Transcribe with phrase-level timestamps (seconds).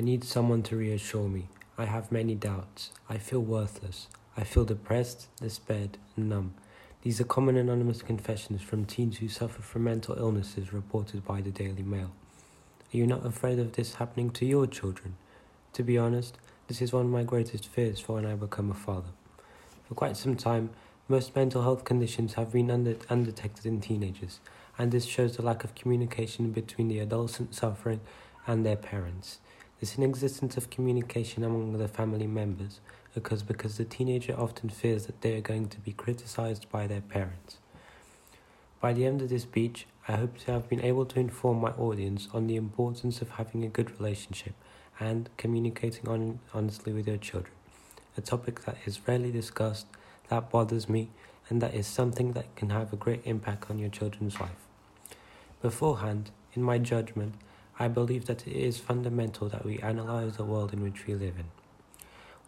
[0.00, 1.48] I need someone to reassure me.
[1.76, 2.90] I have many doubts.
[3.10, 4.08] I feel worthless.
[4.34, 6.54] I feel depressed, despaired, and numb.
[7.02, 11.50] These are common anonymous confessions from teens who suffer from mental illnesses reported by the
[11.50, 12.12] Daily Mail.
[12.94, 15.16] Are you not afraid of this happening to your children?
[15.74, 18.74] To be honest, this is one of my greatest fears for when I become a
[18.74, 19.10] father.
[19.86, 20.70] For quite some time,
[21.08, 24.40] most mental health conditions have been undetected in teenagers,
[24.78, 28.00] and this shows the lack of communication between the adolescent suffering
[28.46, 29.40] and their parents.
[29.80, 32.80] This inexistence of communication among the family members
[33.16, 37.00] occurs because the teenager often fears that they are going to be criticized by their
[37.00, 37.56] parents.
[38.78, 41.70] By the end of this speech, I hope to have been able to inform my
[41.70, 44.52] audience on the importance of having a good relationship
[44.98, 47.54] and communicating on, honestly with your children,
[48.18, 49.86] a topic that is rarely discussed
[50.28, 51.08] that bothers me,
[51.48, 54.66] and that is something that can have a great impact on your children's life.
[55.62, 57.34] Beforehand, in my judgment,
[57.80, 61.36] I believe that it is fundamental that we analyze the world in which we live
[61.38, 61.46] in.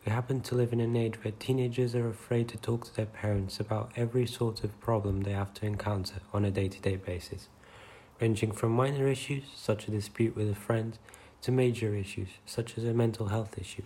[0.05, 3.06] We happen to live in an age where teenagers are afraid to talk to their
[3.06, 6.97] parents about every sort of problem they have to encounter on a day to day
[6.97, 7.48] basis,
[8.20, 10.98] ranging from minor issues, such as a dispute with a friend,
[11.41, 13.84] to major issues, such as a mental health issue.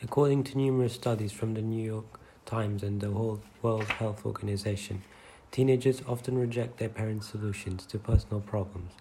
[0.00, 5.02] According to numerous studies from the New York Times and the World Health Organization,
[5.50, 8.92] teenagers often reject their parents' solutions to personal problems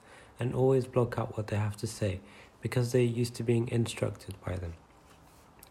[0.42, 2.20] and always block out what they have to say
[2.62, 4.74] because they are used to being instructed by them.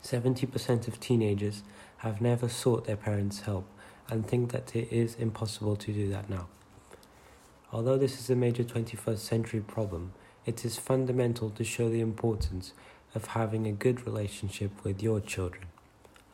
[0.05, 1.65] 70% of teenagers
[1.99, 3.67] have never sought their parents' help
[4.09, 6.47] and think that it is impossible to do that now.
[7.73, 10.13] Although this is a major 21st century problem,
[10.47, 12.73] it is fundamental to show the importance
[13.13, 15.65] of having a good relationship with your children.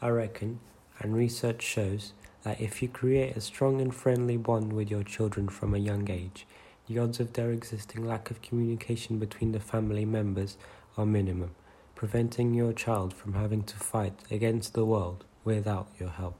[0.03, 0.61] I reckon
[1.01, 5.48] and research shows that if you create a strong and friendly bond with your children
[5.48, 6.47] from a young age,
[6.87, 10.56] the odds of there existing lack of communication between the family members
[10.97, 11.51] are minimum,
[11.95, 16.37] preventing your child from having to fight against the world without your help.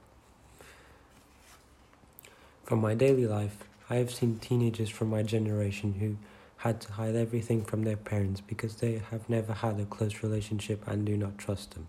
[2.63, 3.57] From my daily life,
[3.89, 6.17] I have seen teenagers from my generation who
[6.57, 10.85] had to hide everything from their parents because they have never had a close relationship
[10.87, 11.87] and do not trust them.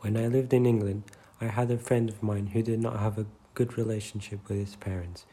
[0.00, 1.04] When I lived in England,
[1.40, 4.76] I had a friend of mine who did not have a good relationship with his
[4.76, 5.26] parents.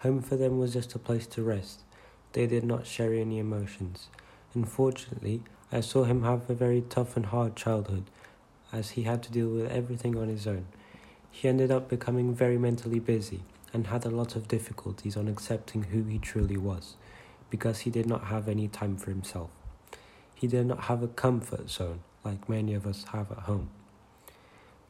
[0.00, 1.80] Home for them was just a place to rest.
[2.32, 4.08] They did not share any emotions.
[4.54, 8.04] Unfortunately, I saw him have a very tough and hard childhood,
[8.72, 10.66] as he had to deal with everything on his own.
[11.30, 13.42] He ended up becoming very mentally busy
[13.74, 16.96] and had a lot of difficulties on accepting who he truly was,
[17.50, 19.50] because he did not have any time for himself.
[20.34, 23.68] He did not have a comfort zone like many of us have at home.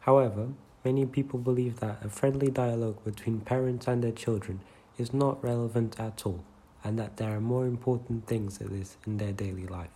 [0.01, 0.51] However,
[0.85, 4.61] many people believe that a friendly dialogue between parents and their children
[5.01, 6.45] is not relevant at all,
[6.85, 9.91] and that there are more important things than this in their daily life.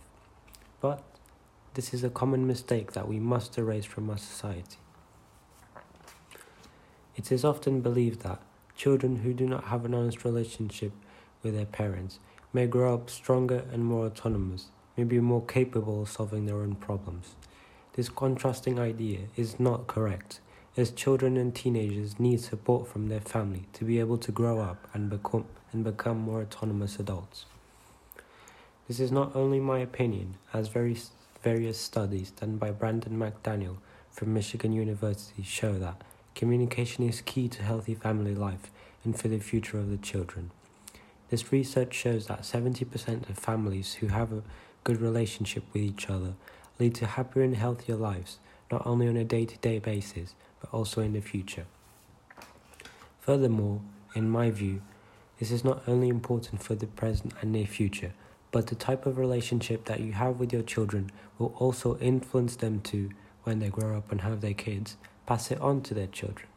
[0.81, 1.03] But
[1.75, 4.77] this is a common mistake that we must erase from our society.
[7.15, 8.41] It is often believed that
[8.75, 10.91] children who do not have an honest relationship
[11.43, 12.19] with their parents
[12.51, 14.67] may grow up stronger and more autonomous,
[14.97, 17.35] may be more capable of solving their own problems.
[17.93, 20.39] This contrasting idea is not correct,
[20.77, 24.87] as children and teenagers need support from their family to be able to grow up
[24.93, 27.45] and become, and become more autonomous adults.
[28.87, 33.77] This is not only my opinion, as various, various studies done by Brandon McDaniel
[34.11, 36.01] from Michigan University show that
[36.35, 38.69] communication is key to healthy family life
[39.03, 40.51] and for the future of the children.
[41.29, 44.43] This research shows that 70% of families who have a
[44.83, 46.33] good relationship with each other
[46.79, 48.37] lead to happier and healthier lives,
[48.71, 51.65] not only on a day to day basis, but also in the future.
[53.19, 53.81] Furthermore,
[54.13, 54.81] in my view,
[55.39, 58.13] this is not only important for the present and near future,
[58.51, 62.79] but the type of relationship that you have with your children will also influence them
[62.79, 63.09] to,
[63.43, 66.47] when they grow up and have their kids, pass it on to their children.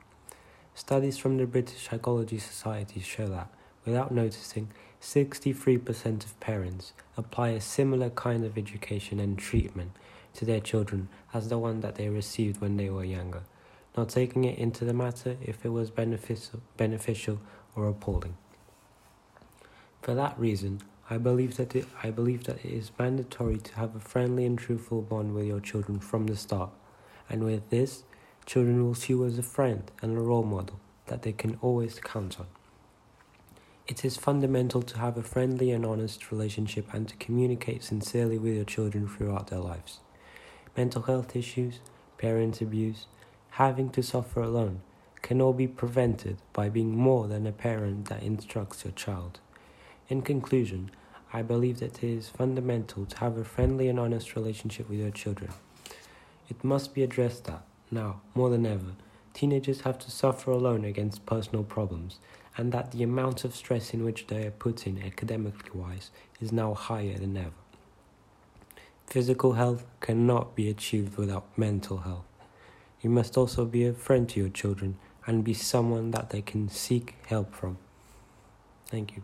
[0.75, 3.49] Studies from the British Psychology Society show that,
[3.85, 4.69] without noticing,
[5.01, 9.93] 63% of parents apply a similar kind of education and treatment
[10.39, 13.43] to their children as the one that they received when they were younger,
[13.97, 17.41] not taking it into the matter if it was beneficial, beneficial
[17.75, 18.37] or appalling.
[20.01, 20.81] For that reason,
[21.11, 24.57] I believe that it, I believe that it is mandatory to have a friendly and
[24.57, 26.71] truthful bond with your children from the start,
[27.29, 28.05] and with this,
[28.47, 31.99] children will see you as a friend and a role model that they can always
[31.99, 32.47] count on.
[33.89, 38.55] It is fundamental to have a friendly and honest relationship and to communicate sincerely with
[38.55, 39.99] your children throughout their lives
[40.79, 41.81] mental health issues,
[42.19, 43.07] parent abuse,
[43.51, 44.81] having to suffer alone
[45.23, 49.41] can all be prevented by being more than a parent that instructs your child.
[50.09, 50.93] In conclusion,
[51.33, 55.11] I believe that it is fundamental to have a friendly and honest relationship with your
[55.11, 55.51] children.
[56.49, 58.93] It must be addressed that, now, more than ever,
[59.35, 62.21] teenagers have to suffer alone against personal problems,
[62.57, 66.53] and that the amount of stress in which they are put in academically wise is
[66.53, 67.68] now higher than ever.
[69.09, 72.27] Physical health cannot be achieved without mental health.
[73.01, 76.69] You must also be a friend to your children and be someone that they can
[76.69, 77.79] seek help from.
[78.91, 79.23] Thank you.